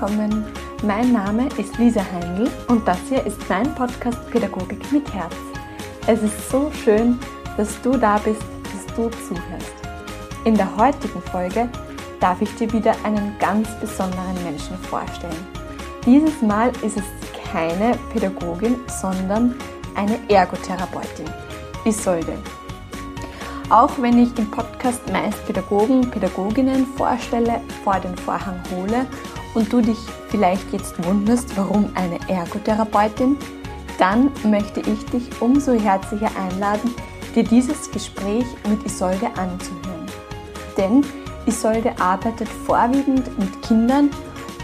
[0.00, 0.46] Willkommen.
[0.82, 5.34] Mein Name ist Lisa Heindl und das hier ist mein Podcast Pädagogik mit Herz.
[6.06, 7.18] Es ist so schön,
[7.58, 8.40] dass du da bist,
[8.72, 9.74] dass du zuhörst.
[10.46, 11.68] In der heutigen Folge
[12.18, 15.46] darf ich dir wieder einen ganz besonderen Menschen vorstellen.
[16.06, 17.04] Dieses Mal ist es
[17.52, 19.54] keine Pädagogin, sondern
[19.96, 21.26] eine Ergotherapeutin,
[21.84, 22.38] Isolde.
[23.68, 29.06] Auch wenn ich im Podcast meist Pädagogen, Pädagoginnen vorstelle, vor den Vorhang hole
[29.54, 33.36] und du dich vielleicht jetzt wunderst, warum eine Ergotherapeutin,
[33.98, 36.94] dann möchte ich dich umso herzlicher einladen,
[37.34, 40.06] dir dieses Gespräch mit Isolde anzuhören.
[40.76, 41.04] Denn
[41.46, 44.10] Isolde arbeitet vorwiegend mit Kindern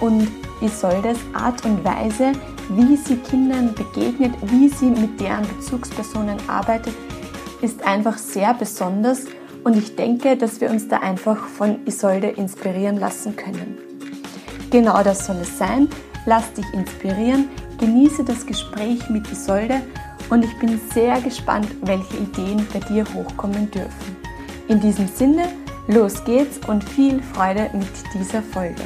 [0.00, 0.28] und
[0.60, 2.32] Isoldes Art und Weise,
[2.70, 6.94] wie sie Kindern begegnet, wie sie mit deren Bezugspersonen arbeitet,
[7.61, 9.24] ist einfach sehr besonders
[9.64, 13.86] und ich denke, dass wir uns da einfach von Isolde inspirieren lassen können.
[14.70, 15.89] Genau das soll es sein.
[16.27, 19.81] Lass dich inspirieren, genieße das Gespräch mit Isolde
[20.28, 24.17] und ich bin sehr gespannt, welche Ideen bei dir hochkommen dürfen.
[24.69, 25.48] In diesem Sinne,
[25.86, 28.83] los geht's und viel Freude mit dieser Folge.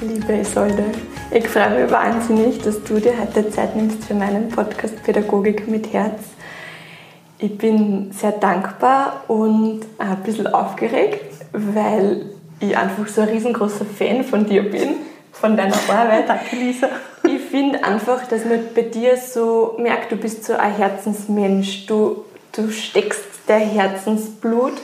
[0.00, 0.84] Liebe Isolde,
[1.30, 5.92] ich freue mich wahnsinnig, dass du dir heute Zeit nimmst für meinen Podcast Pädagogik mit
[5.92, 6.37] Herz.
[7.40, 12.26] Ich bin sehr dankbar und ein bisschen aufgeregt, weil
[12.58, 14.96] ich einfach so ein riesengroßer Fan von dir bin,
[15.32, 16.28] von deiner Arbeit.
[16.28, 16.88] Danke, Lisa.
[17.22, 21.86] Ich finde einfach, dass man bei dir so merkt, du bist so ein Herzensmensch.
[21.86, 24.74] Du, du steckst der Herzensblut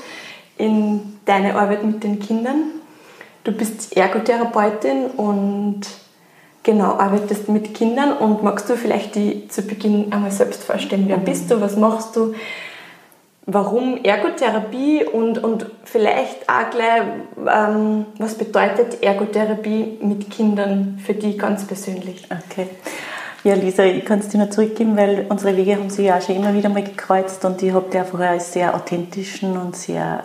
[0.56, 2.66] in deine Arbeit mit den Kindern.
[3.42, 5.80] Du bist Ergotherapeutin und
[6.64, 11.04] genau arbeitest mit Kindern und magst du vielleicht die zu Beginn einmal selbst vorstellen?
[11.06, 11.60] Wer bist du?
[11.60, 12.34] Was machst du?
[13.46, 17.02] Warum Ergotherapie und, und vielleicht auch gleich,
[17.46, 22.26] ähm, was bedeutet Ergotherapie mit Kindern für dich ganz persönlich?
[22.30, 22.68] Okay.
[23.44, 26.22] Ja, Lisa, ich kann es dir nur zurückgeben, weil unsere Wege haben sich ja auch
[26.22, 30.24] schon immer wieder mal gekreuzt und ich habe dich einfach als sehr authentischen und sehr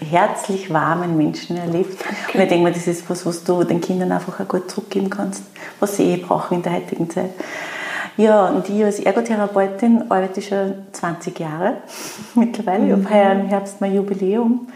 [0.00, 2.00] herzlich warmen Menschen erlebt.
[2.00, 2.38] Okay.
[2.38, 5.10] Und ich denke mir, das ist was, was du den Kindern einfach auch gut zurückgeben
[5.10, 5.42] kannst,
[5.78, 7.30] was sie eh brauchen in der heutigen Zeit.
[8.16, 11.78] Ja, und ich als Ergotherapeutin arbeite schon 20 Jahre
[12.34, 12.84] mittlerweile.
[12.84, 12.88] Mhm.
[12.88, 14.68] Ich habe heuer im Herbst mein Jubiläum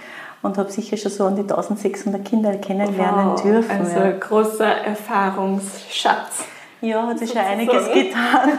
[0.43, 3.71] und habe sicher schon so an die 1600 Kinder kennenlernen wow, dürfen.
[3.71, 6.45] Also ein großer Erfahrungsschatz.
[6.85, 8.51] Ja, hat sich schon einiges getan.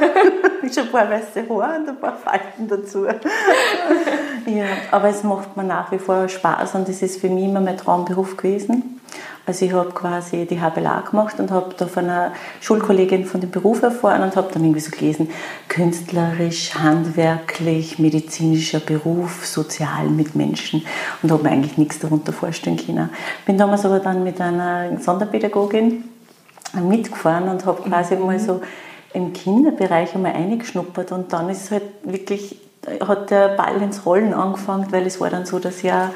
[0.74, 3.06] schon ein paar weiße Haare und ein paar Falten dazu.
[3.06, 7.62] ja, aber es macht mir nach wie vor Spaß und das ist für mich immer
[7.62, 9.00] mein Traumberuf gewesen.
[9.46, 13.52] Also ich habe quasi die HBLA gemacht und habe da von einer Schulkollegin von dem
[13.52, 15.30] Beruf erfahren und habe dann irgendwie so gelesen,
[15.69, 20.84] künstlerisch, handwerklich, medizinischer Beruf, sozial mit Menschen
[21.22, 23.12] und habe mir eigentlich nichts darunter vorstellen können.
[23.46, 26.15] Bin damals aber dann mit einer Sonderpädagogin
[26.74, 28.26] mitgefahren und habe quasi mhm.
[28.26, 28.62] mal so
[29.14, 32.58] im Kinderbereich einmal eingeschnuppert und dann ist halt wirklich,
[33.08, 36.12] hat der Ball ins Rollen angefangen, weil es war dann so, dass ja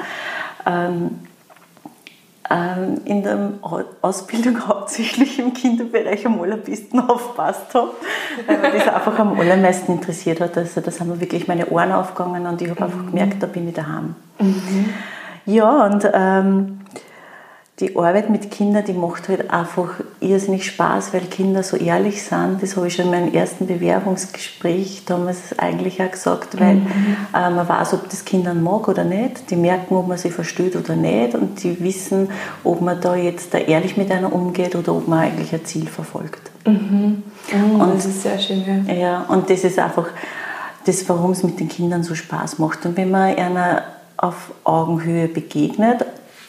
[0.66, 1.20] ähm,
[2.50, 3.52] ähm, in der
[4.02, 7.92] Ausbildung hauptsächlich im Kinderbereich am allerbesten aufpasst habe,
[8.46, 10.58] weil mich das einfach am allermeisten interessiert hat.
[10.58, 12.86] Also das haben wirklich meine Ohren aufgegangen und ich habe mhm.
[12.86, 14.16] einfach gemerkt, da bin ich daheim.
[14.40, 14.92] Mhm.
[15.46, 16.80] Ja, und ähm,
[17.80, 19.88] die Arbeit mit Kindern, die macht halt einfach
[20.20, 22.58] irrsinnig Spaß, weil Kinder so ehrlich sind.
[22.60, 27.16] Das habe ich schon in meinem ersten Bewerbungsgespräch damals eigentlich auch gesagt, weil mhm.
[27.34, 29.50] äh, man weiß, ob das Kindern mag oder nicht.
[29.50, 32.28] Die merken, ob man sie versteht oder nicht und die wissen,
[32.64, 35.86] ob man da jetzt da ehrlich mit einer umgeht oder ob man eigentlich ein Ziel
[35.86, 36.50] verfolgt.
[36.66, 37.22] Mhm.
[37.50, 38.94] Mhm, und das ist sehr schön, ja.
[38.94, 39.20] ja.
[39.22, 40.08] Und das ist einfach
[40.84, 42.84] das, warum es mit den Kindern so Spaß macht.
[42.84, 43.84] Und wenn man einer
[44.18, 46.04] auf Augenhöhe begegnet,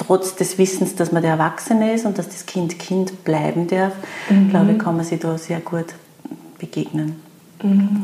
[0.05, 3.93] trotz des Wissens, dass man der Erwachsene ist und dass das Kind Kind bleiben darf,
[4.29, 4.49] mhm.
[4.49, 5.87] glaube ich, kann man sich da sehr gut
[6.59, 7.21] begegnen.
[7.61, 8.03] Mhm.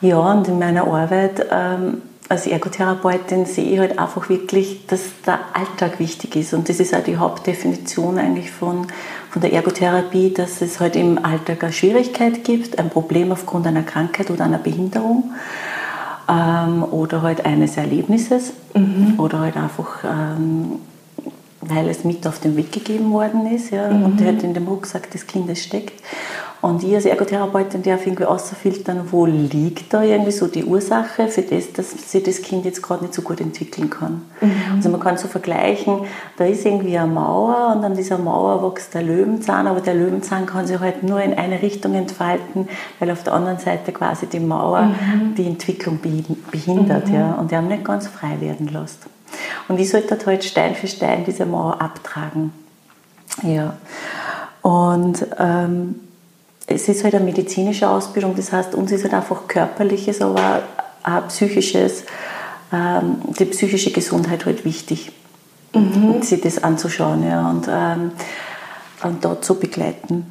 [0.00, 5.38] Ja, und in meiner Arbeit ähm, als Ergotherapeutin sehe ich halt einfach wirklich, dass der
[5.52, 6.54] Alltag wichtig ist.
[6.54, 8.86] Und das ist auch die Hauptdefinition eigentlich von,
[9.30, 13.82] von der Ergotherapie, dass es halt im Alltag eine Schwierigkeit gibt, ein Problem aufgrund einer
[13.82, 15.32] Krankheit oder einer Behinderung
[16.28, 19.14] ähm, oder halt eines Erlebnisses mhm.
[19.18, 20.80] oder halt einfach ähm,
[21.62, 23.70] weil es mit auf den Weg gegeben worden ist.
[23.70, 24.04] Ja, mhm.
[24.04, 26.02] Und hat in dem Rucksack des Kindes steckt.
[26.62, 31.42] Und ich als Ergotherapeutin darf irgendwie außerfiltern, wo liegt da irgendwie so die Ursache für
[31.42, 34.22] das, dass sich das Kind jetzt gerade nicht so gut entwickeln kann.
[34.40, 34.76] Mhm.
[34.76, 36.02] Also man kann so vergleichen,
[36.36, 40.46] da ist irgendwie eine Mauer und an dieser Mauer wächst der Löwenzahn, aber der Löwenzahn
[40.46, 42.68] kann sich halt nur in eine Richtung entfalten,
[43.00, 45.34] weil auf der anderen Seite quasi die Mauer mhm.
[45.34, 45.98] die Entwicklung
[46.52, 47.14] behindert mhm.
[47.14, 49.00] ja, und der haben nicht ganz frei werden lässt.
[49.66, 52.52] Und ich sollte halt Stein für Stein diese Mauer abtragen.
[53.42, 53.74] Ja.
[54.62, 55.96] Und ähm,
[56.66, 60.62] es ist halt eine medizinische Ausbildung, das heißt, uns ist halt einfach körperliches, aber
[61.02, 62.04] auch psychisches,
[62.72, 65.12] ähm, die psychische Gesundheit halt wichtig,
[65.74, 66.22] mhm.
[66.22, 68.12] sich das anzuschauen ja, und, ähm,
[69.02, 70.26] und dort zu begleiten.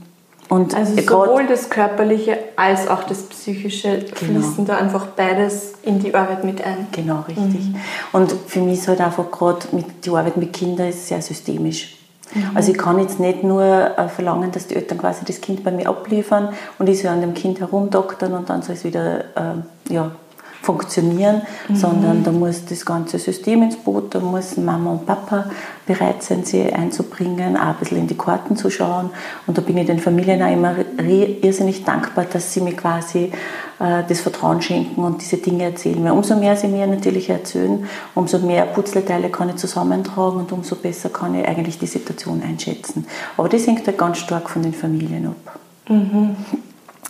[0.52, 4.42] Und also sowohl das Körperliche als auch das Psychische genau.
[4.42, 6.88] fließen da einfach beides in die Arbeit mit ein.
[6.92, 7.70] Genau, richtig.
[7.70, 7.76] Mhm.
[8.12, 9.66] Und für mich ist halt einfach gerade
[10.04, 12.01] die Arbeit mit Kindern ist sehr systemisch.
[12.34, 12.52] Mhm.
[12.56, 15.72] Also ich kann jetzt nicht nur äh, verlangen, dass die Eltern quasi das Kind bei
[15.72, 16.50] mir abliefern
[16.80, 20.12] und ich soll an dem Kind herumdoktern und dann soll es wieder äh, ja,
[20.62, 21.76] funktionieren, mhm.
[21.76, 25.46] sondern da muss das ganze System ins Boot, da muss Mama und Papa
[25.88, 29.10] bereit sein, sie einzubringen, auch ein bisschen in die Karten zu schauen.
[29.48, 33.32] Und da bin ich den Familien auch immer irrsinnig dankbar, dass sie mir quasi
[33.80, 36.04] äh, das Vertrauen schenken und diese Dinge erzählen.
[36.04, 40.76] Weil umso mehr sie mir natürlich erzählen, umso mehr Putzleteile kann ich zusammentragen und umso
[40.76, 43.08] besser kann ich eigentlich die Situation einschätzen.
[43.38, 45.60] Aber das hängt halt ganz stark von den Familien ab.
[45.90, 46.36] Mhm.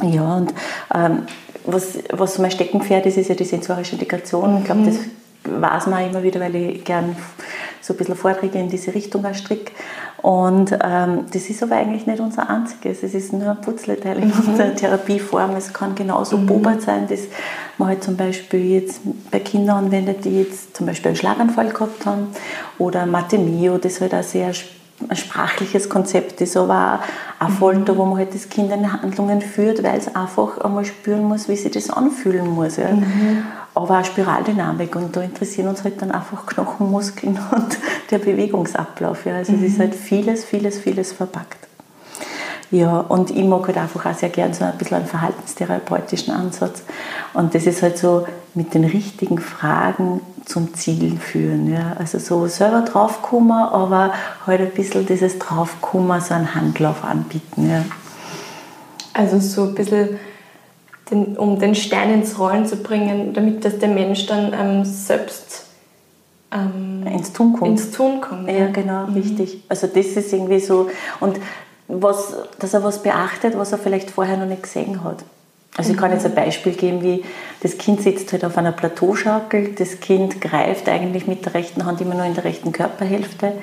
[0.02, 0.54] Ja, und
[0.94, 1.24] ähm,
[1.66, 4.60] was, was mein Steckenpferd ist, ist ja die sensorische Integration.
[4.60, 4.98] Ich glaube, das
[5.44, 7.16] weiß man immer wieder, weil ich gern
[7.82, 9.72] so ein bisschen Vorträge in diese Richtung stricke.
[10.22, 13.02] Und ähm, das ist aber eigentlich nicht unser einziges.
[13.02, 14.34] Es ist nur ein Putzleteil in mhm.
[14.50, 15.56] unserer Therapieform.
[15.56, 16.46] Es kann genauso mhm.
[16.46, 17.22] Bobert sein, dass
[17.80, 19.02] man halt zum Beispiel jetzt
[19.32, 22.28] bei Kindern anwendet, die jetzt zum Beispiel einen Schlaganfall gehabt haben.
[22.78, 24.54] Oder Mathe Mio, das halt auch sehr
[25.10, 27.00] ein sprachliches Konzept ist, aber
[27.40, 30.86] auch eine Folter, wo man halt das Kind in Handlungen führt, weil es einfach einmal
[30.86, 32.78] spüren muss, wie sich das anfühlen muss.
[32.78, 32.92] Ja.
[32.92, 33.44] Mhm.
[33.74, 37.78] Aber auch Spiraldynamik und da interessieren uns halt dann einfach Knochenmuskeln und
[38.10, 39.26] der Bewegungsablauf.
[39.26, 39.36] Ja.
[39.36, 39.64] Also mhm.
[39.64, 41.71] es ist halt vieles, vieles, vieles verpackt.
[42.72, 46.84] Ja, und ich mag halt einfach auch sehr gern so ein bisschen einen verhaltenstherapeutischen Ansatz.
[47.34, 51.72] Und das ist halt so mit den richtigen Fragen zum Ziel führen.
[51.72, 51.98] Ja.
[52.00, 54.14] Also so selber draufkommen, aber
[54.48, 57.70] halt ein bisschen dieses draufkommen, so einen Handlauf anbieten.
[57.70, 57.84] Ja.
[59.14, 60.18] Also so ein bisschen,
[61.10, 65.66] den, um den Stein ins Rollen zu bringen, damit das der Mensch dann ähm, selbst
[66.54, 67.72] ähm, ins Tun kommt.
[67.72, 68.48] Ins Tun kommt.
[68.48, 69.14] Ja, ja genau, mhm.
[69.16, 69.64] richtig.
[69.68, 70.90] Also das ist irgendwie so,
[71.20, 71.38] und
[71.92, 75.24] was, dass er was beachtet, was er vielleicht vorher noch nicht gesehen hat.
[75.78, 77.24] Also ich kann jetzt ein Beispiel geben, wie
[77.62, 82.02] das Kind sitzt halt auf einer Plateauschaukel, das Kind greift eigentlich mit der rechten Hand
[82.02, 83.54] immer nur in der rechten Körperhälfte,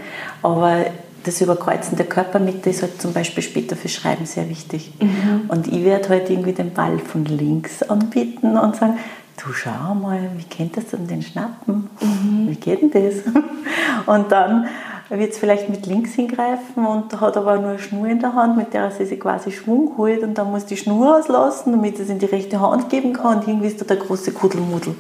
[0.43, 0.87] aber
[1.25, 4.93] das Überkreuzen der Körpermitte ist halt zum Beispiel später für Schreiben sehr wichtig.
[5.01, 5.45] Mhm.
[5.49, 8.99] Und ich werde halt irgendwie den Ball von links anbieten und sagen,
[9.37, 11.91] du schau mal, wie kennt das denn den Schnappen?
[12.01, 12.49] Mhm.
[12.49, 13.17] Wie geht denn das?
[14.07, 14.69] Und dann
[15.11, 18.59] wird es vielleicht mit links hingreifen und hat aber nur eine Schnur in der Hand,
[18.59, 22.11] mit der er sich quasi Schwung holt und dann muss die Schnur auslassen, damit es
[22.11, 24.95] in die rechte Hand geben kann und irgendwie ist da der große Kuddelmuddel.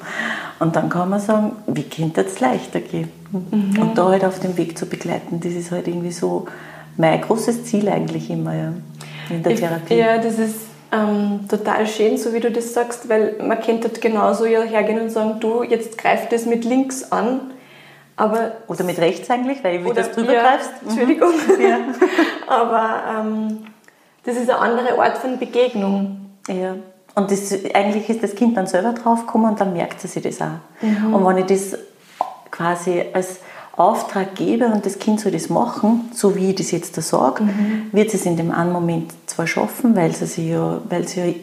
[0.60, 3.10] Und dann kann man sagen, wie könnte es leichter gehen?
[3.30, 3.80] Mhm.
[3.80, 6.46] Und da halt auf dem Weg zu begleiten, das ist halt irgendwie so
[6.96, 8.72] mein großes Ziel eigentlich immer ja,
[9.28, 9.94] in der Therapie.
[9.94, 10.56] Ja, das ist
[10.90, 15.10] ähm, total schön, so wie du das sagst, weil man könnte genauso ja hergehen und
[15.10, 17.40] sagen, du, jetzt greif das mit links an
[18.18, 20.70] aber oder mit rechts eigentlich, weil du das drüber ja, greifst.
[20.82, 20.88] Mhm.
[20.90, 21.32] Entschuldigung.
[21.60, 21.78] Ja.
[22.46, 23.58] Aber ähm,
[24.24, 26.30] das ist eine andere Art von Begegnung.
[26.48, 26.76] Ja.
[27.14, 30.40] Und das, eigentlich ist das Kind dann selber draufgekommen und dann merkt sie sich das
[30.40, 30.60] auch.
[30.80, 31.14] Mhm.
[31.14, 31.78] Und wenn ich das
[32.50, 33.40] quasi als
[33.76, 37.44] Auftrag gebe und das Kind soll das machen, so wie ich das jetzt da sage,
[37.44, 37.88] mhm.
[37.92, 41.34] wird es in dem einen Moment zwar schaffen, weil sie, ja, weil sie ja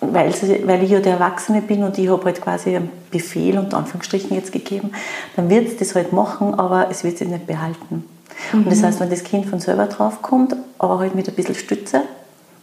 [0.00, 0.32] weil,
[0.64, 4.34] weil ich ja der Erwachsene bin und ich habe halt quasi einen Befehl unter Anführungsstrichen
[4.34, 4.92] jetzt gegeben,
[5.36, 8.04] dann wird es das halt machen, aber es wird sich nicht behalten.
[8.52, 8.58] Mhm.
[8.58, 12.02] Und das heißt, wenn das Kind von selber draufkommt, aber halt mit ein bisschen Stütze,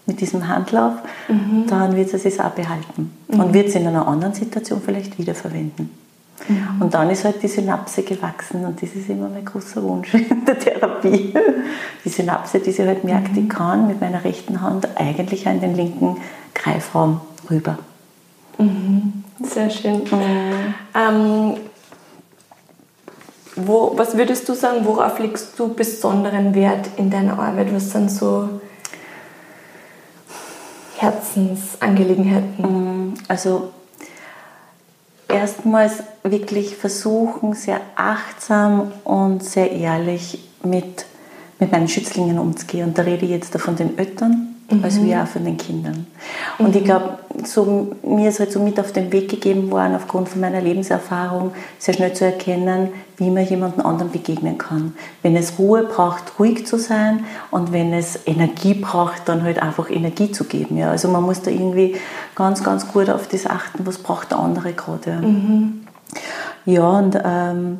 [0.06, 0.94] mit diesem Handlauf,
[1.28, 1.66] mhm.
[1.68, 3.40] dann wird es es auch behalten mhm.
[3.40, 6.03] und wird es in einer anderen Situation vielleicht wiederverwenden.
[6.48, 6.82] Mhm.
[6.82, 10.46] Und dann ist halt die Synapse gewachsen und das ist immer mein großer Wunsch in
[10.46, 11.34] der Therapie.
[12.04, 13.50] Die Synapse, die sie halt merkt, ich mhm.
[13.50, 16.18] kann mit meiner rechten Hand eigentlich an den linken
[16.54, 17.78] Greifraum rüber.
[18.58, 19.24] Mhm.
[19.42, 20.04] Sehr schön.
[20.04, 20.74] Mhm.
[20.96, 21.58] Ähm,
[23.56, 27.74] wo, was würdest du sagen, worauf legst du besonderen Wert in deiner Arbeit?
[27.74, 28.62] Was sind so
[30.98, 32.56] Herzensangelegenheiten?
[32.58, 33.14] Mhm.
[33.28, 33.72] Also
[35.34, 41.06] erstmals wirklich versuchen, sehr achtsam und sehr ehrlich mit,
[41.60, 42.88] mit meinen Schützlingen umzugehen.
[42.88, 44.84] Und da rede ich jetzt von den Eltern, mhm.
[44.84, 46.08] als wir auch von den Kindern.
[46.58, 46.78] Und mhm.
[46.78, 50.42] ich glaube, so, mir ist halt so mit auf den Weg gegeben worden, aufgrund von
[50.42, 54.94] meiner Lebenserfahrung, sehr schnell zu erkennen, wie man jemandem anderen begegnen kann.
[55.22, 59.90] Wenn es Ruhe braucht, ruhig zu sein und wenn es Energie braucht, dann halt einfach
[59.90, 60.78] Energie zu geben.
[60.78, 60.92] Ja.
[60.92, 61.96] Also man muss da irgendwie
[62.36, 65.10] ganz, ganz gut auf das achten, was braucht der andere gerade.
[65.12, 65.22] Ja.
[65.22, 65.88] Mhm.
[66.66, 67.80] ja, und ähm,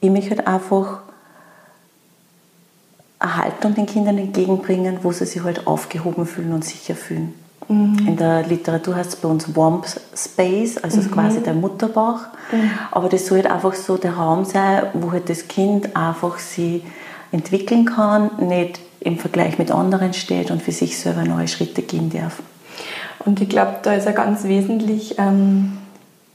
[0.00, 1.00] ich mich halt einfach
[3.20, 7.34] Haltung den Kindern entgegenbringen, wo sie sich halt aufgehoben fühlen und sicher fühlen.
[7.68, 7.98] Mhm.
[8.06, 9.82] In der Literatur heißt es bei uns Warm
[10.14, 11.10] Space, also mhm.
[11.10, 12.20] quasi der Mutterbauch.
[12.52, 12.70] Mhm.
[12.90, 16.82] Aber das soll halt einfach so der Raum sein, wo halt das Kind einfach sie
[17.32, 22.10] entwickeln kann, nicht im Vergleich mit anderen steht und für sich selber neue Schritte gehen
[22.10, 22.42] darf.
[23.24, 25.78] Und ich glaube, da ist ja ganz wesentlich ähm,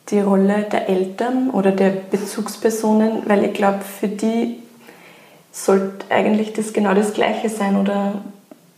[0.10, 4.59] die Rolle der Eltern oder der Bezugspersonen, weil ich glaube, für die
[5.66, 8.22] sollte eigentlich das genau das Gleiche sein oder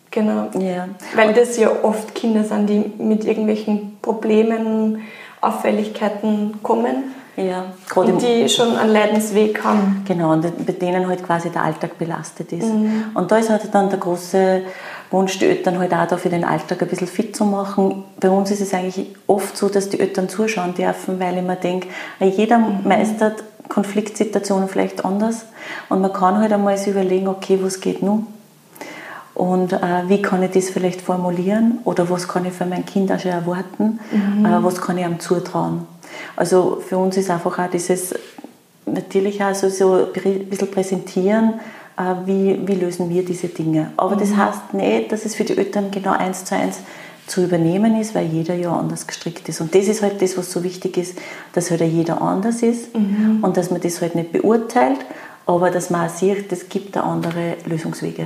[0.10, 0.50] genau.
[0.60, 0.88] Ja.
[1.16, 5.02] Weil das ja oft Kinder sind, die mit irgendwelchen Problemen,
[5.42, 7.16] Auffälligkeiten kommen.
[7.38, 10.04] Ja, gerade und die schon einen Leidensweg haben.
[10.06, 12.68] Genau, und bei denen halt quasi der Alltag belastet ist.
[12.68, 13.06] Mhm.
[13.14, 14.64] Und da ist halt dann der große
[15.12, 18.04] Wunsch, die Eltern halt auch da für den Alltag ein bisschen fit zu machen.
[18.20, 21.56] Bei uns ist es eigentlich oft so, dass die Eltern zuschauen dürfen, weil ich mir
[21.56, 21.88] denke,
[22.20, 22.88] jeder mhm.
[22.88, 25.46] meistert Konfliktsituationen vielleicht anders.
[25.88, 28.28] Und man kann halt einmal sich überlegen, okay, was geht nun?
[29.34, 31.80] Und äh, wie kann ich das vielleicht formulieren?
[31.86, 34.00] Oder was kann ich für mein Kind auch schon erwarten?
[34.12, 34.46] Mhm.
[34.46, 35.88] Äh, was kann ich ihm zutrauen?
[36.36, 38.14] Also für uns ist einfach auch dieses,
[38.86, 41.54] natürlich auch so, so ein bisschen präsentieren,
[41.98, 43.92] äh, wie, wie lösen wir diese Dinge.
[43.96, 44.20] Aber mhm.
[44.20, 46.80] das heißt nicht, dass es für die Eltern genau eins zu eins
[47.32, 49.62] zu übernehmen ist, weil jeder ja anders gestrickt ist.
[49.62, 51.18] Und das ist halt das, was so wichtig ist,
[51.54, 53.40] dass halt jeder anders ist mhm.
[53.42, 55.00] und dass man das halt nicht beurteilt,
[55.46, 58.26] aber dass man auch sieht, es gibt da andere Lösungswege.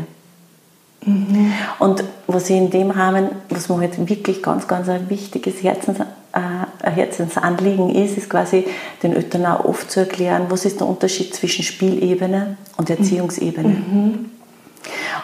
[1.05, 1.53] Mhm.
[1.77, 5.99] Und was ich in dem Rahmen, was mir halt wirklich ganz, ganz ein wichtiges Herzens,
[5.99, 8.65] äh, Herzensanliegen ist, ist quasi
[9.03, 13.69] den Eltern auch oft zu erklären, was ist der Unterschied zwischen Spielebene und Erziehungsebene.
[13.69, 14.31] Mhm.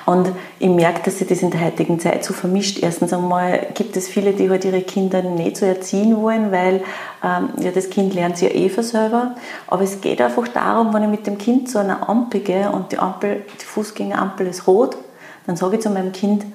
[0.05, 2.79] Und ich merke, dass sich das in der heutigen Zeit so vermischt.
[2.81, 6.81] Erstens einmal gibt es viele, die halt ihre Kinder nicht so erziehen wollen, weil
[7.24, 9.36] ähm, ja, das Kind lernt sich ja eh von selber.
[9.67, 12.91] Aber es geht einfach darum, wenn ich mit dem Kind zu einer Ampel gehe und
[12.91, 14.98] die Ampel, die Fußgängerampel ist rot,
[15.46, 16.46] dann sage ich zu meinem Kind,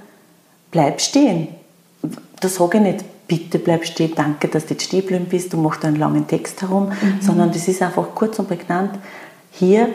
[0.70, 1.48] bleib stehen.
[2.40, 5.82] Da sage ich nicht, bitte bleib stehen, danke, dass du jetzt stehen bist, du machst
[5.82, 7.20] da einen langen Text herum, mhm.
[7.20, 8.92] sondern das ist einfach kurz und prägnant.
[9.50, 9.88] Hier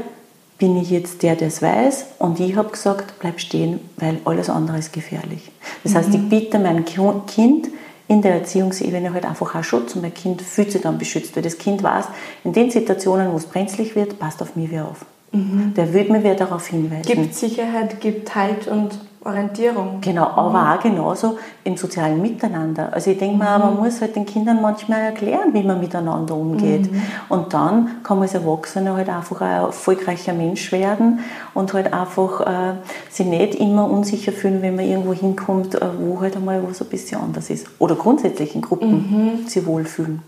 [0.62, 4.48] bin ich jetzt der, der es weiß und ich habe gesagt, bleib stehen, weil alles
[4.48, 5.51] andere ist gefährlich.
[5.84, 5.98] Das mhm.
[5.98, 7.68] heißt, ich biete meinem Kind
[8.08, 11.41] in der Erziehungsebene halt einfach auch Schutz und mein Kind fühlt sich dann beschützt, weil
[11.41, 12.06] das Kind weiß,
[12.44, 15.03] in den Situationen, wo es brenzlig wird, passt auf mich wer auf.
[15.32, 15.74] Mhm.
[15.75, 17.08] Der wird mir wer darauf hinweisen.
[17.08, 20.01] Gibt Sicherheit, gibt Halt und Orientierung.
[20.01, 20.55] Genau, aber mhm.
[20.55, 22.91] auch genauso im sozialen Miteinander.
[22.91, 23.39] Also ich denke mhm.
[23.39, 26.91] mal, man muss halt den Kindern manchmal erklären, wie man miteinander umgeht.
[26.91, 27.01] Mhm.
[27.29, 31.19] Und dann kann man als Erwachsener halt einfach ein erfolgreicher Mensch werden
[31.53, 32.73] und halt einfach äh,
[33.11, 36.89] sich nicht immer unsicher fühlen, wenn man irgendwo hinkommt, äh, wo halt einmal was ein
[36.89, 37.67] bisschen anders ist.
[37.77, 39.47] Oder grundsätzlich in Gruppen mhm.
[39.47, 40.23] sich wohlfühlen.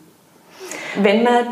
[1.02, 1.46] Wenn man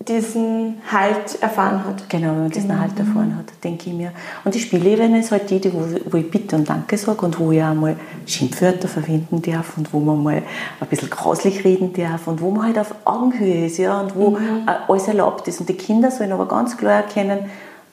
[0.00, 2.08] diesen Halt erfahren hat.
[2.08, 2.80] Genau, wenn man diesen genau.
[2.80, 4.12] Halt erfahren hat, denke ich mir.
[4.44, 7.38] Und die Spielebene ist halt die, die wo, wo ich Bitte und Danke sage und
[7.38, 10.42] wo ich auch mal Schimpfwörter verwenden darf und wo man mal
[10.80, 14.30] ein bisschen grauslich reden darf und wo man halt auf Augenhöhe ist ja, und wo
[14.30, 14.68] mhm.
[14.88, 15.60] alles erlaubt ist.
[15.60, 17.50] Und die Kinder sollen aber ganz klar erkennen,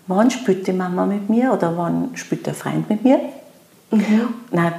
[0.08, 3.20] wann spielt die Mama mit mir oder wann spielt der Freund mit mir.
[3.92, 4.34] Mhm.
[4.52, 4.74] Nein,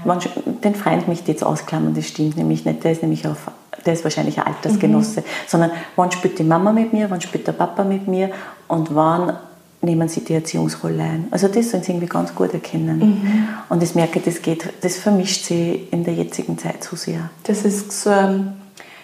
[0.62, 2.82] den Freund möchte ich jetzt ausklammern, das stimmt nämlich nicht.
[2.82, 3.50] Der ist nämlich auf
[3.84, 5.24] der ist wahrscheinlich ein Altersgenosse, mhm.
[5.46, 8.30] sondern wann spielt die Mama mit mir, wann spielt der Papa mit mir
[8.68, 9.36] und wann
[9.82, 11.28] nehmen sie die Erziehungsrolle ein.
[11.30, 12.98] Also das sollen sie irgendwie ganz gut erkennen.
[12.98, 13.48] Mhm.
[13.68, 17.30] Und ich merke, das geht, das vermischt sie in der jetzigen Zeit so sehr.
[17.42, 18.54] Das ist so ein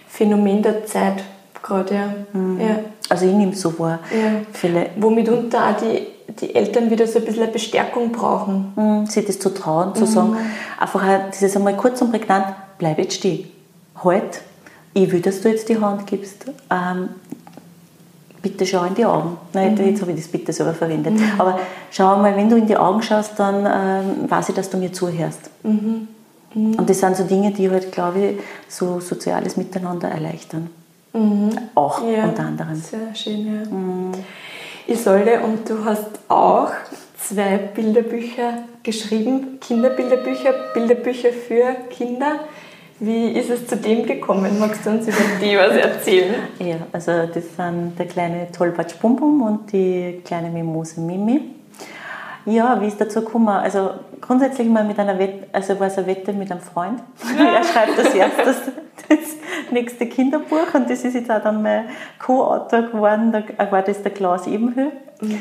[0.09, 1.23] Phänomen der Zeit
[1.62, 2.14] gerade, ja.
[2.33, 2.61] Mhm.
[2.61, 2.78] ja.
[3.11, 3.99] Also ich nehme es so wahr.
[4.11, 4.40] Ja.
[4.52, 6.07] Viele Womit unter auch die,
[6.40, 8.72] die Eltern wieder so ein bisschen eine Bestärkung brauchen.
[8.76, 10.08] Mhm, sie das zu trauen, zu mhm.
[10.08, 10.37] sagen,
[10.78, 12.46] einfach dieses einmal kurz und prägnant,
[12.78, 13.49] bleib jetzt stehen.
[14.02, 14.42] Halt,
[14.94, 16.46] ich will, dass du jetzt die Hand gibst.
[16.70, 17.10] Ähm,
[18.42, 19.37] bitte schau in die Augen.
[19.52, 19.87] Nein, mhm.
[19.87, 21.14] jetzt habe ich das bitte selber verwendet.
[21.14, 21.32] Mhm.
[21.38, 21.58] Aber
[21.90, 24.92] schau mal, wenn du in die Augen schaust, dann ähm, weiß ich, dass du mir
[24.92, 25.50] zuhörst.
[25.62, 26.08] Mhm.
[26.54, 26.75] mhm.
[26.75, 30.70] Und das sind so Dinge, die halt, glaube ich, so soziales Miteinander erleichtern.
[31.12, 31.50] Mhm.
[31.75, 32.76] Auch ja, unter anderem.
[32.76, 33.62] Sehr schön, ja.
[34.90, 36.73] Isolde, und du hast auch
[37.16, 42.40] zwei Bilderbücher geschrieben, Kinderbilderbücher, Bilderbücher für Kinder.
[42.99, 44.59] Wie ist es zu dem gekommen?
[44.59, 46.35] Magst du uns über die was erzählen?
[46.59, 51.40] Ja, also das sind der kleine Tollpatsch Bum Bum und die kleine Mimose Mimi.
[52.44, 53.49] Ja, wie ist dazu gekommen?
[53.49, 57.00] Also grundsätzlich mal mit einer Wette, also war es eine Wette mit einem Freund.
[57.38, 58.56] er schreibt als erstes
[59.09, 59.18] das
[59.72, 61.84] nächste Kinderbuch und das ist jetzt auch dann mein
[62.18, 64.92] Co-Autor geworden, da war das der Klaus Ebenhöhl.
[65.20, 65.38] Mhm.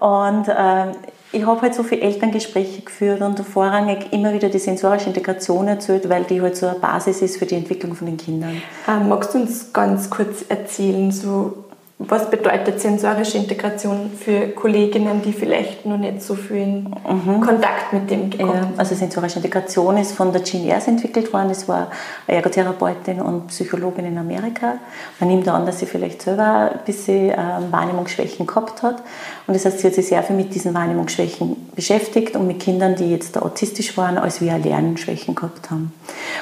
[0.00, 0.92] Und äh,
[1.32, 6.08] ich habe halt so viele Elterngespräche geführt und vorrangig immer wieder die sensorische Integration erzählt,
[6.08, 8.62] weil die halt so eine Basis ist für die Entwicklung von den Kindern.
[8.88, 11.63] Ähm, magst du uns ganz kurz erzählen, so
[11.98, 17.40] was bedeutet sensorische Integration für Kolleginnen, die vielleicht noch nicht so viel in mhm.
[17.40, 18.70] Kontakt mit dem gekommen sind?
[18.72, 21.48] Ja, also sensorische Integration ist von der Jean Ayers entwickelt worden.
[21.50, 21.92] Das war
[22.26, 24.74] eine Ergotherapeutin und Psychologin in Amerika.
[25.20, 29.02] Man nimmt an, dass sie vielleicht selber ein bisschen ähm, Wahrnehmungsschwächen gehabt hat.
[29.46, 32.96] Und das heißt, sie hat sich sehr viel mit diesen Wahrnehmungsschwächen beschäftigt und mit Kindern,
[32.96, 35.92] die jetzt autistisch waren, als wir Lernschwächen gehabt haben.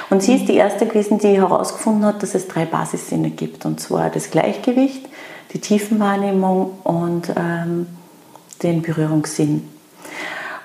[0.09, 3.65] Und sie ist die erste gewesen, die herausgefunden hat, dass es drei Basissinne gibt.
[3.65, 5.05] Und zwar das Gleichgewicht,
[5.51, 7.87] die Tiefenwahrnehmung und ähm,
[8.63, 9.67] den Berührungssinn.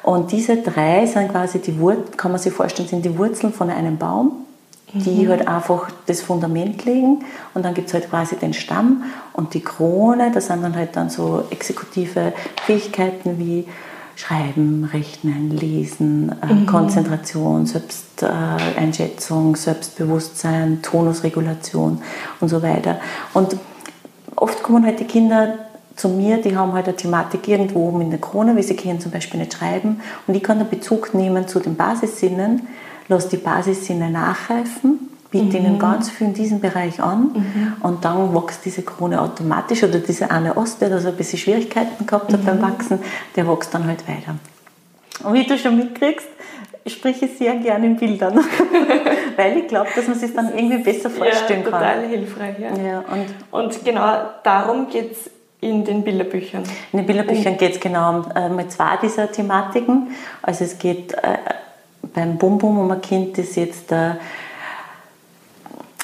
[0.04, 3.68] Und diese drei sind quasi die Wurzeln, kann man sich vorstellen, sind die Wurzeln von
[3.68, 4.46] einem Baum,
[4.92, 5.28] die mhm.
[5.28, 9.60] halt einfach das Fundament legen und dann gibt es halt quasi den Stamm und die
[9.60, 12.32] Krone, das sind dann halt dann so exekutive
[12.64, 13.66] Fähigkeiten wie
[14.16, 16.66] Schreiben, Rechnen, Lesen, äh, mhm.
[16.66, 22.02] Konzentration, Selbsteinschätzung, Selbstbewusstsein, Tonusregulation
[22.40, 22.98] und so weiter.
[23.32, 23.56] Und
[24.34, 25.54] oft kommen halt die Kinder
[25.94, 29.00] zu mir, die haben halt eine Thematik irgendwo oben in der Krone, wie sie können
[29.00, 30.00] zum Beispiel nicht schreiben.
[30.26, 32.66] Und ich kann da Bezug nehmen zu den Basissinnen,
[33.08, 35.66] lasse die Basissinne nachreifen, biete mhm.
[35.66, 37.76] ihnen ganz viel in diesem Bereich an mhm.
[37.82, 41.38] und dann wächst diese Krone automatisch oder dieser eine Ost, der da so ein bisschen
[41.38, 42.46] Schwierigkeiten gehabt hat mhm.
[42.46, 43.00] beim Wachsen,
[43.36, 44.36] der wächst dann halt weiter.
[45.24, 46.28] Und wie du schon mitkriegst,
[46.86, 48.38] spreche ich sehr gerne in Bildern,
[49.36, 52.02] weil ich glaube, dass man sich dann irgendwie besser vorstellen ja, total kann.
[52.02, 52.82] Total hilfreich, ja.
[52.82, 56.62] ja und, und genau darum geht es in den Bilderbüchern.
[56.92, 60.08] In den Bilderbüchern geht es genau um äh, zwei dieser Thematiken.
[60.40, 61.38] Also es geht äh,
[62.18, 64.14] beim Bum Bum um ein Kind, das jetzt, äh,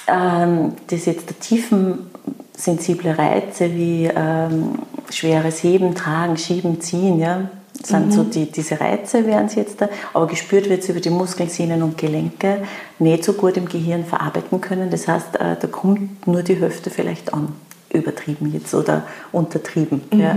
[0.06, 2.11] ähm, das jetzt der tiefen
[2.56, 4.78] sensible Reize wie ähm,
[5.11, 8.12] schweres Heben, Tragen, Schieben, Ziehen, ja, das sind mhm.
[8.12, 11.48] so die, diese Reize, wären sie jetzt da, aber gespürt wird es über die Muskeln,
[11.48, 12.59] Sehnen und Gelenke
[13.00, 14.90] nicht so gut im Gehirn verarbeiten können.
[14.90, 17.48] Das heißt, äh, da kommt nur die Hälfte vielleicht an,
[17.94, 20.02] übertrieben jetzt oder untertrieben.
[20.12, 20.20] Mhm.
[20.20, 20.37] Ja.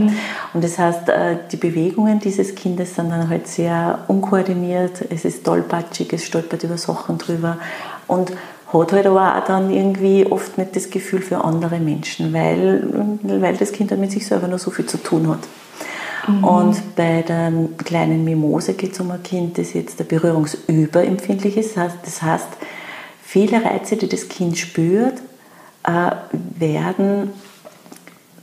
[0.54, 5.44] Und das heißt, äh, die Bewegungen dieses Kindes sind dann halt sehr unkoordiniert, es ist
[5.44, 7.58] tollpatschig, es stolpert über Sachen drüber
[8.08, 8.32] und
[8.74, 12.86] hat halt aber auch dann irgendwie oft nicht das Gefühl für andere Menschen, weil,
[13.24, 15.40] weil das Kind halt mit sich selber noch so viel zu tun hat.
[16.28, 16.44] Mhm.
[16.44, 17.52] Und bei der
[17.84, 21.78] kleinen Mimose geht es um ein Kind, das jetzt der berührungsüberempfindlich ist.
[21.78, 22.48] Das heißt,
[23.24, 25.16] viele Reize, die das Kind spürt,
[25.84, 26.12] äh,
[26.60, 27.32] werden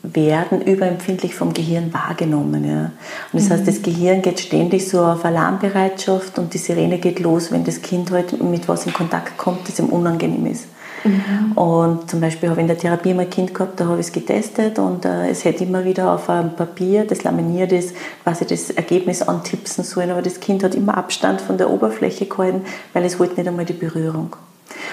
[0.04, 2.64] werden überempfindlich vom Gehirn wahrgenommen.
[2.64, 2.92] Ja.
[3.32, 3.52] Und das mhm.
[3.52, 7.80] heißt, das Gehirn geht ständig so auf Alarmbereitschaft und die Sirene geht los, wenn das
[7.80, 10.66] Kind halt mit was in Kontakt kommt, das ihm unangenehm ist.
[11.04, 11.52] Mhm.
[11.52, 14.06] Und zum Beispiel habe ich in der Therapie mal ein Kind gehabt, da habe ich
[14.06, 18.46] es getestet und äh, es hätte immer wieder auf einem Papier, das laminiert ist, quasi
[18.46, 22.62] das Ergebnis antipsen sollen, aber das Kind hat immer Abstand von der Oberfläche gehalten,
[22.94, 24.36] weil es wollte nicht einmal die Berührung.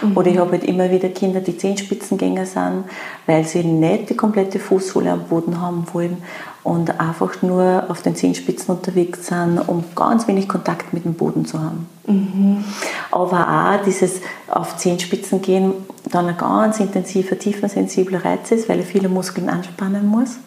[0.01, 0.17] Mhm.
[0.17, 2.85] Oder ich habe halt immer wieder Kinder, die Zehenspitzengänger sind,
[3.25, 6.17] weil sie nicht die komplette Fußsohle am Boden haben wollen
[6.63, 11.45] und einfach nur auf den Zehenspitzen unterwegs sind, um ganz wenig Kontakt mit dem Boden
[11.45, 11.87] zu haben.
[12.05, 12.63] Mhm.
[13.11, 15.73] Aber auch dieses auf Zehenspitzen gehen
[16.09, 20.37] dann ein ganz intensiver, tiefensensibler Reiz ist, weil er viele Muskeln anspannen muss.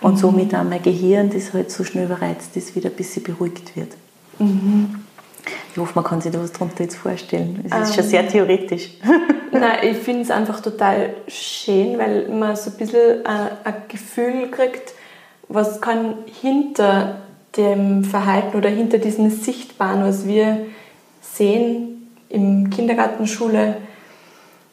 [0.00, 0.18] Und mhm.
[0.18, 3.92] somit auch mein Gehirn, das halt so schnell überreizt ist, wieder ein bisschen beruhigt wird.
[4.38, 4.96] Mhm.
[5.72, 7.64] Ich hoffe, man kann sich da was darunter jetzt vorstellen.
[7.64, 8.90] Es ist ähm, schon sehr theoretisch.
[9.52, 14.50] Nein, ich finde es einfach total schön, weil man so ein bisschen ein, ein Gefühl
[14.50, 14.94] kriegt,
[15.48, 17.16] was kann hinter
[17.56, 20.66] dem Verhalten oder hinter diesem Sichtbaren, was wir
[21.20, 23.76] sehen im Kindergarten, Schule,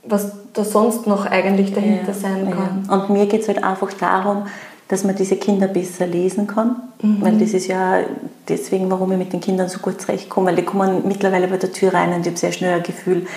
[0.03, 2.85] was da sonst noch eigentlich dahinter ja, sein kann.
[2.87, 2.93] Ja.
[2.93, 4.47] Und mir geht es halt einfach darum,
[4.87, 6.77] dass man diese Kinder besser lesen kann.
[7.01, 7.17] Mhm.
[7.21, 7.99] Weil das ist ja
[8.47, 11.71] deswegen, warum ich mit den Kindern so gut zurechtkomme, weil die kommen mittlerweile bei der
[11.71, 13.27] Tür rein und ich habe sehr schnell ein Gefühl,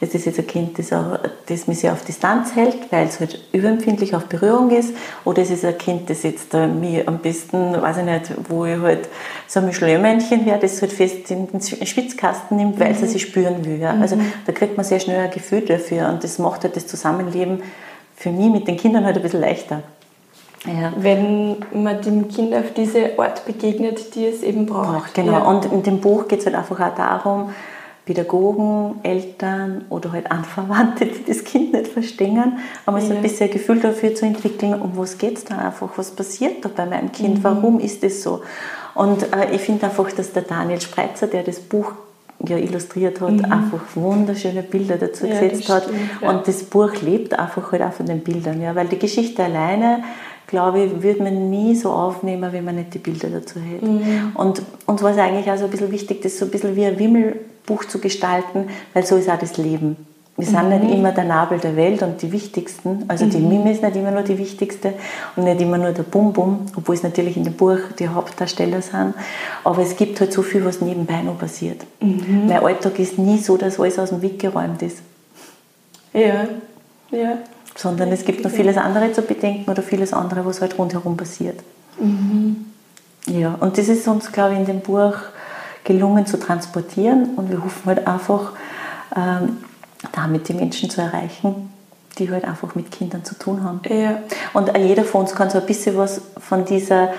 [0.00, 3.18] es ist jetzt ein Kind, das, auch, das mich sehr auf Distanz hält, weil es
[3.18, 4.94] halt überempfindlich auf Berührung ist.
[5.24, 8.66] Oder es ist ein Kind, das jetzt äh, mir am besten, weiß ich nicht, wo
[8.66, 9.08] ich halt
[9.46, 13.04] so ein Schlömännchen wäre, das halt fest in den Schwitzkasten nimmt, weil mhm.
[13.04, 13.78] es sich spüren will.
[13.78, 13.96] Ja.
[13.98, 14.32] Also mhm.
[14.44, 17.62] da kriegt man sehr schnell ein Gefühl dafür und das macht halt das Zusammenleben
[18.16, 19.82] für mich mit den Kindern halt ein bisschen leichter.
[20.64, 20.92] Ja.
[20.96, 25.14] Wenn man dem Kind auf diese Art begegnet, die es eben braucht.
[25.14, 25.38] Genau, ja.
[25.38, 27.50] und in dem Buch geht es halt einfach auch darum,
[28.06, 33.06] Pädagogen, Eltern oder halt Anverwandte, die das Kind nicht verstehen, aber ja.
[33.06, 36.12] so ein bisschen ein Gefühl dafür zu entwickeln, um was geht es da einfach, was
[36.12, 37.44] passiert da bei meinem Kind, mhm.
[37.44, 38.42] warum ist das so?
[38.94, 41.92] Und äh, ich finde einfach, dass der Daniel Spreitzer, der das Buch
[42.46, 43.44] ja, illustriert hat, mhm.
[43.44, 45.84] einfach wunderschöne Bilder dazu ja, gesetzt hat.
[45.84, 46.30] Stimmt, ja.
[46.30, 48.60] Und das Buch lebt einfach halt auch von den Bildern.
[48.60, 50.04] Ja, weil die Geschichte alleine,
[50.46, 53.84] glaube ich, würde man nie so aufnehmen, wenn man nicht die Bilder dazu hätte.
[53.84, 54.32] Mhm.
[54.34, 56.86] Und uns war es eigentlich auch so ein bisschen wichtig, das so ein bisschen wie
[56.86, 59.96] ein Wimmelbuch zu gestalten, weil so ist auch das Leben.
[60.38, 60.80] Wir sind mhm.
[60.80, 63.04] nicht immer der Nabel der Welt und die Wichtigsten.
[63.08, 63.30] Also mhm.
[63.30, 64.92] die Mimi ist nicht immer nur die Wichtigste
[65.34, 69.14] und nicht immer nur der Bum-Bum, obwohl es natürlich in dem Buch die Hauptdarsteller sind.
[69.64, 71.86] Aber es gibt halt so viel, was nebenbei noch passiert.
[72.00, 72.48] Mhm.
[72.48, 74.98] Mein Alltag ist nie so, dass alles aus dem Weg geräumt ist.
[76.12, 76.48] Ja,
[77.10, 77.38] ja.
[77.76, 81.60] Sondern es gibt noch vieles andere zu bedenken oder vieles andere, was halt rundherum passiert.
[82.00, 82.66] Mhm.
[83.26, 85.14] Ja, und das ist uns, glaube ich, in dem Buch
[85.84, 88.52] gelungen zu transportieren und wir hoffen halt einfach,
[89.14, 89.58] ähm,
[90.12, 91.72] damit die Menschen zu erreichen,
[92.18, 93.80] die halt einfach mit Kindern zu tun haben.
[93.88, 94.18] Ja.
[94.52, 97.10] Und jeder von uns kann so ein bisschen was von dieser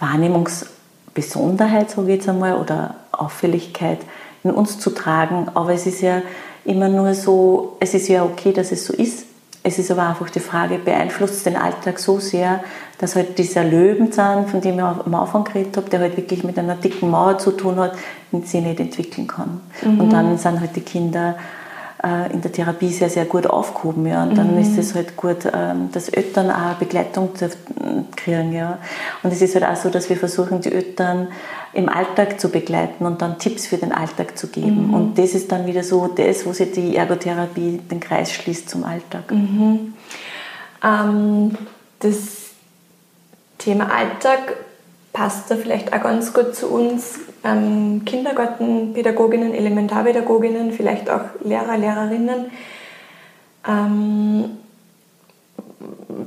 [0.00, 3.98] Wahrnehmungsbesonderheit, sage ich jetzt einmal, oder Auffälligkeit
[4.44, 5.48] in uns zu tragen.
[5.54, 6.22] Aber es ist ja
[6.64, 9.26] immer nur so, es ist ja okay, dass es so ist.
[9.68, 12.60] Es ist aber einfach die Frage, beeinflusst es den Alltag so sehr,
[12.98, 16.58] dass halt dieser Löwenzahn, von dem ich am Anfang geredet habe, der halt wirklich mit
[16.58, 17.92] einer dicken Mauer zu tun hat,
[18.44, 19.60] sich nicht entwickeln kann.
[19.82, 20.00] Mhm.
[20.00, 21.36] Und dann sind halt die Kinder
[22.32, 24.06] in der Therapie sehr, sehr gut aufgehoben.
[24.06, 24.22] Ja.
[24.22, 24.62] Und dann mhm.
[24.62, 27.30] ist es halt gut, ähm, dass Eltern auch Begleitung
[28.14, 28.52] kriegen.
[28.52, 28.78] Ja.
[29.22, 31.28] Und es ist halt auch so, dass wir versuchen, die Eltern
[31.72, 34.88] im Alltag zu begleiten und dann Tipps für den Alltag zu geben.
[34.88, 34.94] Mhm.
[34.94, 38.84] Und das ist dann wieder so das, wo sich die Ergotherapie den Kreis schließt zum
[38.84, 39.30] Alltag.
[39.30, 39.94] Mhm.
[40.84, 41.58] Ähm,
[41.98, 42.16] das
[43.58, 44.56] Thema Alltag
[45.18, 52.52] passt da vielleicht auch ganz gut zu uns ähm, Kindergartenpädagoginnen, Elementarpädagoginnen, vielleicht auch Lehrer, Lehrerinnen.
[53.66, 54.44] Ähm,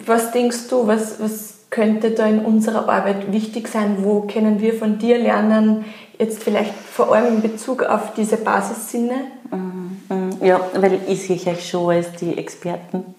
[0.05, 3.99] was denkst du, was, was könnte da in unserer Arbeit wichtig sein?
[4.01, 5.85] Wo können wir von dir lernen,
[6.19, 9.21] jetzt vielleicht vor allem in Bezug auf diese Basissinne?
[9.51, 10.31] Mhm.
[10.41, 13.15] Ja, weil ich sehe euch schon als die Experten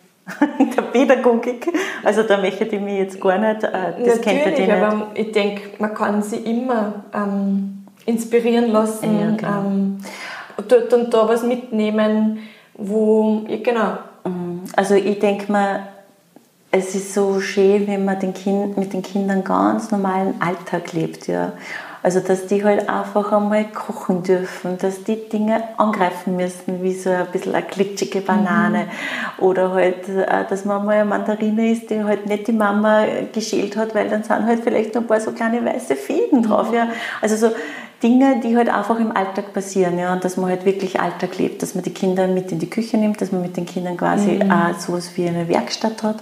[0.58, 1.66] in der Pädagogik.
[2.02, 4.72] Also da möchte ich mich jetzt gar nicht, äh, das kennt ihr nicht.
[4.72, 9.66] aber ich denke, man kann sie immer ähm, inspirieren lassen, ja, genau.
[9.66, 9.98] ähm,
[10.68, 12.38] dort und da was mitnehmen,
[12.74, 13.98] wo, ja, genau.
[14.24, 14.62] Mhm.
[14.76, 15.88] Also ich denke mal,
[16.70, 21.26] es ist so schön, wenn man den kind, mit den Kindern ganz normalen Alltag lebt.
[21.28, 21.52] Ja.
[22.02, 27.10] Also, dass die halt einfach einmal kochen dürfen, dass die Dinge angreifen müssen, wie so
[27.10, 28.86] ein bisschen eine glitschige Banane.
[29.38, 29.44] Mhm.
[29.44, 33.76] Oder halt, äh, dass man mal eine Mandarine isst, die halt nicht die Mama geschält
[33.76, 36.70] hat, weil dann sind halt vielleicht noch ein paar so kleine weiße Fäden drauf.
[36.70, 36.74] Mhm.
[36.74, 36.88] Ja.
[37.20, 37.54] Also so
[38.02, 41.62] Dinge, die halt einfach im Alltag passieren, ja, und dass man halt wirklich Alltag lebt,
[41.62, 44.40] dass man die Kinder mit in die Küche nimmt, dass man mit den Kindern quasi
[44.42, 44.50] mhm.
[44.50, 46.16] auch sowas wie eine Werkstatt hat,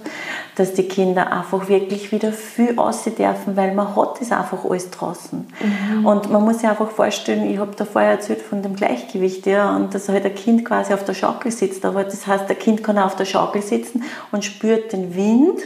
[0.55, 4.91] dass die Kinder einfach wirklich wieder viel aussehen dürfen, weil man hat das einfach alles
[4.91, 5.47] draußen.
[5.59, 6.05] Mhm.
[6.05, 9.75] Und man muss sich einfach vorstellen, ich habe da vorher erzählt von dem Gleichgewicht, ja,
[9.75, 12.83] und dass halt ein Kind quasi auf der Schaukel sitzt, aber das heißt, der Kind
[12.83, 15.61] kann auch auf der Schaukel sitzen und spürt den Wind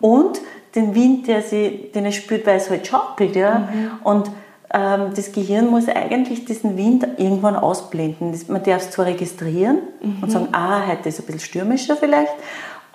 [0.00, 0.38] und
[0.74, 3.90] den Wind, der sie, den er spürt, weil es halt schaukelt, ja, mhm.
[4.04, 4.30] und
[4.68, 8.38] das Gehirn muss eigentlich diesen Wind irgendwann ausblenden.
[8.48, 10.22] Man darf es zwar registrieren mhm.
[10.22, 12.32] und sagen, ah, heute ist es ein bisschen stürmischer vielleicht,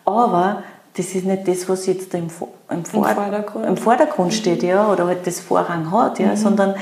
[0.05, 0.63] aber
[0.97, 2.83] das ist nicht das, was jetzt im, im, Vor Im
[3.15, 4.35] Vordergrund, im Vordergrund mhm.
[4.35, 6.35] steht, ja, oder halt das Vorrang hat, ja, mhm.
[6.35, 6.75] sondern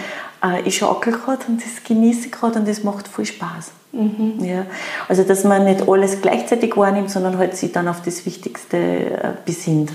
[0.43, 3.71] äh, ich schaukel gerade und das genieße gerade und das macht viel Spaß.
[3.91, 4.43] Mhm.
[4.43, 4.65] Ja.
[5.07, 9.33] Also, dass man nicht alles gleichzeitig wahrnimmt, sondern halt sich dann auf das Wichtigste äh,
[9.45, 9.91] besinnt.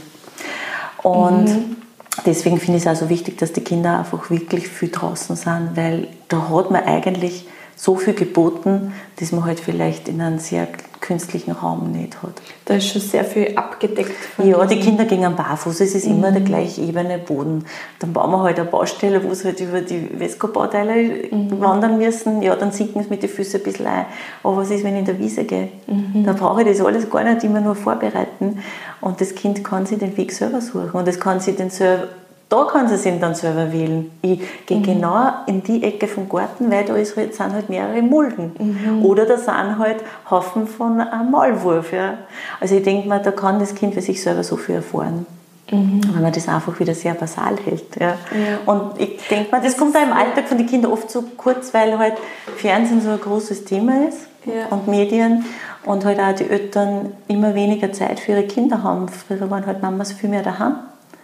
[1.03, 1.84] Und mhm
[2.27, 5.71] deswegen finde ich es auch so wichtig, dass die Kinder einfach wirklich viel draußen sind,
[5.75, 7.47] weil da hat man eigentlich
[7.77, 10.69] so viel geboten, dass man halt vielleicht in einem sehr
[11.05, 12.41] künstlichen Raum nicht hat.
[12.65, 14.13] Da ist schon sehr viel abgedeckt.
[14.43, 16.17] ja, die Kinder gehen barfuß, es ist mhm.
[16.17, 17.67] immer der gleiche ebene Boden.
[17.99, 21.61] Dann bauen wir halt eine Baustelle, wo sie halt über die Vesco-Bauteile mhm.
[21.61, 22.41] wandern müssen.
[22.41, 24.07] Ja, dann sinken sie mit den Füßen ein bisschen ein.
[24.43, 25.69] Aber was ist, wenn ich in der Wiese gehe?
[25.87, 26.25] Mhm.
[26.25, 28.61] Da brauche ich das alles gar nicht immer nur vorbereiten.
[29.03, 30.93] Und das Kind kann sich den Weg selber suchen.
[30.93, 32.09] Und es kann sich den selber
[32.49, 34.11] da kann sie sich dann selber wählen.
[34.23, 34.83] Ich gehe mhm.
[34.83, 38.55] genau in die Ecke vom Garten, weil da ist halt, sind halt mehrere Mulden.
[38.59, 39.05] Mhm.
[39.05, 39.97] Oder da sind halt
[40.31, 41.93] Haufen von einem Maulwurf.
[41.93, 42.19] Ja.
[42.61, 45.27] Also ich denke mal, da kann das Kind für sich selber so viel erfahren.
[45.71, 46.03] Mhm.
[46.13, 47.97] Wenn man das einfach wieder sehr basal hält.
[47.99, 48.09] Ja.
[48.09, 48.59] ja.
[48.67, 51.25] Und ich denke mal, das, das kommt auch im Alltag von den Kindern oft so
[51.37, 52.15] kurz, weil halt
[52.57, 54.67] Fernsehen so ein großes Thema ist ja.
[54.71, 55.47] und Medien
[55.85, 59.09] und halt auch die Eltern immer weniger Zeit für ihre Kinder haben.
[59.09, 60.77] Früher waren halt Mamas viel mehr daheim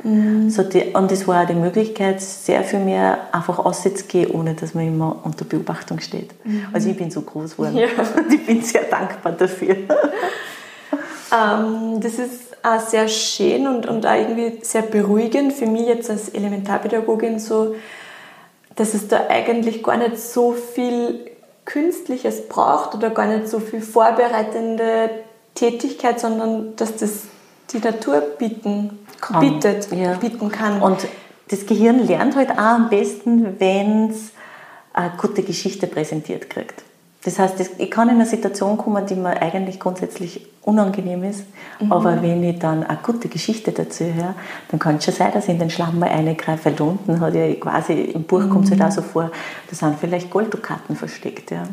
[0.03, 0.51] Mhm.
[0.51, 4.75] So die, und es war auch die Möglichkeit, sehr viel mehr einfach auszugehen, ohne dass
[4.75, 6.31] man immer unter Beobachtung steht.
[6.45, 6.67] Mhm.
[6.73, 7.77] Also ich bin so groß geworden.
[7.77, 7.89] Ja.
[8.17, 9.77] Und ich bin sehr dankbar dafür.
[11.33, 16.11] Ähm, das ist auch sehr schön und, und auch irgendwie sehr beruhigend für mich jetzt
[16.11, 17.77] als Elementarpädagogin so,
[18.77, 21.31] dass es da eigentlich gar nicht so viel
[21.65, 25.11] Künstliches braucht oder gar nicht so viel vorbereitende
[25.55, 27.23] Tätigkeit, sondern dass das
[27.73, 29.41] die Natur bieten, kann.
[29.41, 30.15] bietet, ja.
[30.15, 30.81] bieten kann.
[30.83, 31.07] Und
[31.49, 34.31] das Gehirn lernt halt auch am besten, wenn es
[34.93, 36.85] eine gute Geschichte präsentiert kriegt.
[37.25, 41.45] Das heißt, ich kann in eine Situation kommen, die mir eigentlich grundsätzlich unangenehm ist,
[41.79, 41.93] mhm.
[41.93, 44.35] aber wenn ich dann eine gute Geschichte dazu höre,
[44.71, 47.21] dann kann es schon sein, dass ich in den Schlamm mal reingreife, weil da unten
[47.21, 48.51] hat ja quasi, im Buch mhm.
[48.51, 49.31] kommt es halt auch so vor,
[49.69, 51.51] da sind vielleicht Golddukaten versteckt.
[51.51, 51.65] Ja.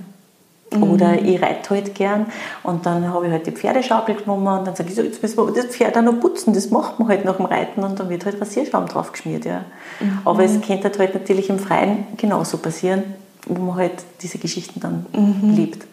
[0.73, 0.83] Mhm.
[0.83, 2.25] Oder ich reite halt gern
[2.63, 5.37] und dann habe ich halt die Pferdeschaukel genommen und dann sage ich so, jetzt müssen
[5.37, 8.09] wir das Pferd auch noch putzen, das macht man halt nach dem Reiten und dann
[8.09, 9.45] wird halt Rasierschaum drauf geschmiert.
[9.45, 9.65] Ja.
[9.99, 10.19] Mhm.
[10.25, 13.03] Aber es könnte halt natürlich im Freien genauso passieren,
[13.45, 15.55] wo man halt diese Geschichten dann mhm.
[15.55, 15.85] lebt.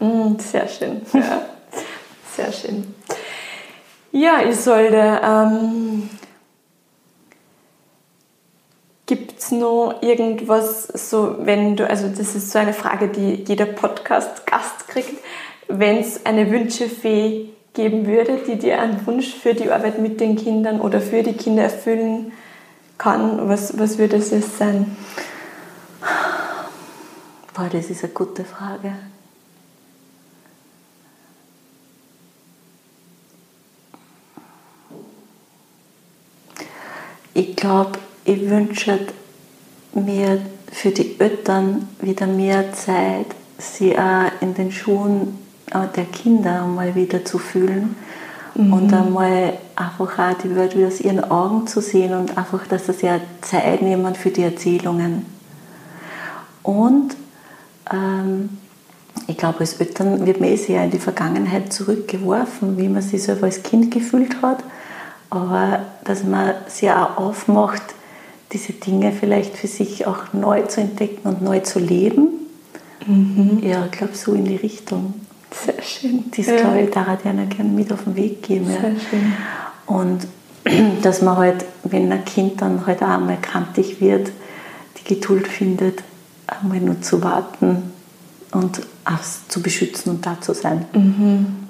[0.00, 1.02] Mhm, sehr schön.
[1.12, 1.42] Ja.
[2.36, 2.94] Sehr schön.
[4.12, 6.10] Ja, Isolde, ähm,
[9.06, 13.66] gibt es noch irgendwas, so wenn du, also das ist so eine Frage, die jeder
[13.66, 15.22] Podcast-Gast kriegt,
[15.68, 20.36] wenn es eine Wünschefee geben würde, die dir einen Wunsch für die Arbeit mit den
[20.36, 22.32] Kindern oder für die Kinder erfüllen
[22.98, 24.96] kann, was, was würde es sein?
[27.54, 28.92] Boah, das ist eine gute Frage.
[37.34, 38.98] Ich glaube, ich wünsche
[39.94, 43.26] mir für die Eltern wieder mehr Zeit,
[43.58, 45.38] sie auch in den Schuhen
[45.96, 47.96] der Kinder mal wieder zu fühlen
[48.54, 48.72] mhm.
[48.72, 52.86] und einmal einfach auch die Welt wieder aus ihren Augen zu sehen und einfach, dass
[52.86, 53.10] sie sich
[53.42, 55.26] Zeit nehmen für die Erzählungen.
[56.62, 57.16] Und
[57.92, 58.50] ähm,
[59.26, 63.22] ich glaube, als Eltern wird man eh sehr in die Vergangenheit zurückgeworfen, wie man sich
[63.22, 64.62] selber als Kind gefühlt hat.
[65.30, 67.95] Aber dass man sich auch aufmacht,
[68.52, 72.28] diese Dinge vielleicht für sich auch neu zu entdecken und neu zu leben.
[73.06, 73.60] Mhm.
[73.62, 75.14] Ja, ich glaube, so in die Richtung.
[75.50, 76.24] Sehr schön.
[76.36, 76.56] Das, ja.
[76.56, 78.66] glaube ich, einer gerne mit auf den Weg geben.
[78.66, 79.00] Sehr ja.
[79.10, 79.32] schön.
[79.86, 80.26] Und
[81.02, 84.30] dass man halt, wenn ein Kind dann halt auch einmal kantig wird,
[84.98, 86.02] die Geduld findet,
[86.46, 87.92] einmal nur zu warten
[88.52, 88.80] und
[89.48, 90.84] zu beschützen und da zu sein.
[90.92, 91.65] Mhm.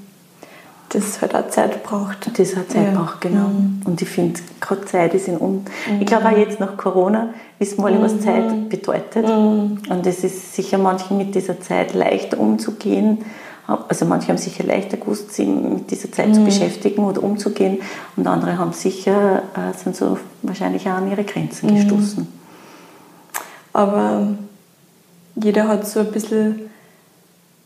[0.90, 2.38] Das halt auch Zeit braucht.
[2.38, 2.98] Das hat Zeit ja.
[2.98, 3.48] braucht, genau.
[3.48, 3.80] Mhm.
[3.84, 6.00] Und ich finde, gerade Zeit ist in Un mhm.
[6.00, 8.20] Ich glaube auch jetzt nach Corona wissen wir alle, was mhm.
[8.20, 9.26] Zeit bedeutet.
[9.26, 9.78] Mhm.
[9.88, 13.24] Und es ist sicher manchen mit dieser Zeit leichter umzugehen.
[13.66, 16.44] Also manche haben sicher leichter gewusst, sich mit dieser Zeit zu mhm.
[16.44, 17.78] beschäftigen oder umzugehen.
[18.16, 22.28] Und andere haben sicher, äh, sind so wahrscheinlich auch an ihre Grenzen gestoßen.
[23.72, 24.28] Aber
[25.34, 26.70] jeder hat so ein bisschen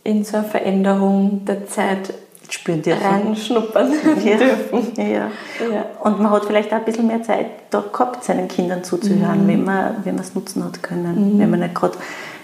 [0.02, 2.14] in so eine Veränderung der Zeit
[2.52, 3.02] spüren dürfen.
[3.02, 3.92] reinschnuppern
[4.24, 4.36] ja.
[4.36, 4.92] dürfen.
[4.96, 5.30] Ja.
[5.72, 5.86] ja.
[6.02, 9.48] Und man hat vielleicht auch ein bisschen mehr Zeit da gehabt, seinen Kindern zuzuhören, mhm.
[9.48, 11.34] wenn man wenn es nutzen hat können.
[11.34, 11.38] Mhm.
[11.38, 11.96] Wenn man nicht gerade,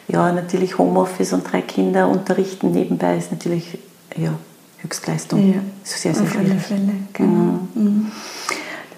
[0.09, 3.79] ja, natürlich Homeoffice und drei Kinder unterrichten nebenbei ist natürlich
[4.17, 4.33] ja,
[4.79, 5.53] Höchstleistung.
[5.53, 5.61] Ja.
[5.83, 6.63] ist sehr, sehr Auf schwierig.
[6.63, 7.29] Fälle, genau.
[7.29, 7.69] Mhm.
[7.75, 8.13] mhm.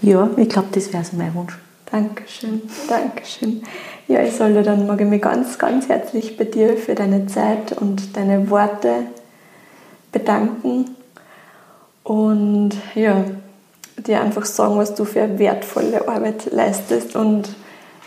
[0.01, 1.59] Ja, ich glaube, das wäre so mein Wunsch.
[1.91, 3.63] Dankeschön, Dankeschön.
[4.09, 7.73] Ja, ich soll dann mag ich mich ganz, ganz herzlich bei dir für deine Zeit
[7.73, 9.07] und deine Worte
[10.13, 10.97] bedanken
[12.09, 13.23] und ja,
[13.99, 17.51] dir einfach sagen, was du für wertvolle Arbeit leistest und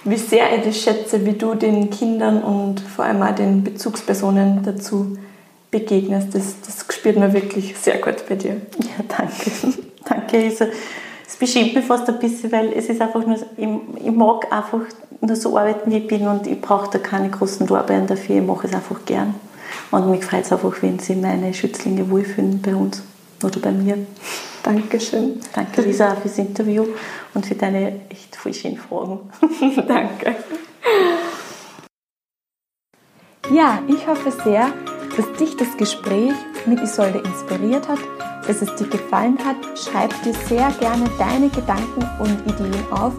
[0.03, 4.63] wie sehr ich das schätze, wie du den Kindern und vor allem auch den Bezugspersonen
[4.63, 5.19] dazu
[5.69, 6.33] begegnest.
[6.33, 8.55] Das, das spürt man wirklich sehr gut bei dir.
[8.79, 9.51] Ja, danke.
[10.09, 10.65] danke, Isa
[11.27, 13.67] es beschämt mich fast ein bisschen, weil es ist einfach nur, ich,
[14.03, 14.81] ich, mag einfach
[15.21, 18.45] nur so arbeiten, wie ich bin und ich brauche da keine großen Lorbeeren dafür, ich
[18.45, 19.35] mache es einfach gern.
[19.91, 23.03] Und mich freut es einfach, wenn sie meine Schützlinge wohlfühlen bei uns
[23.43, 23.97] oder bei mir.
[24.63, 25.39] Dankeschön.
[25.53, 26.85] Danke, Lisa, fürs Interview
[27.33, 29.29] und für deine echt voll schönen Fragen.
[29.87, 30.35] Danke.
[33.51, 34.71] Ja, ich hoffe sehr,
[35.17, 36.33] dass dich das Gespräch
[36.65, 37.99] mit Isolde inspiriert hat
[38.47, 43.13] dass es dir gefallen hat, schreib dir sehr gerne deine Gedanken und Ideen auf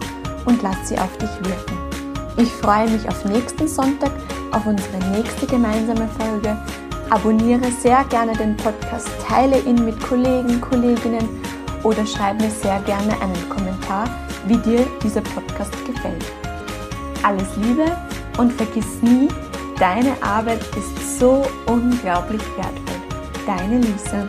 [0.46, 1.78] und lass sie auf dich wirken.
[2.36, 4.10] Ich freue mich auf nächsten Sonntag,
[4.52, 6.56] auf unsere nächste gemeinsame Folge.
[7.12, 11.28] Abonniere sehr gerne den Podcast, teile ihn mit Kollegen, Kolleginnen
[11.82, 14.08] oder schreib mir sehr gerne einen Kommentar,
[14.46, 16.24] wie dir dieser Podcast gefällt.
[17.22, 17.84] Alles Liebe
[18.38, 19.28] und vergiss nie,
[19.78, 23.02] deine Arbeit ist so unglaublich wertvoll.
[23.46, 24.26] Deine Lisa.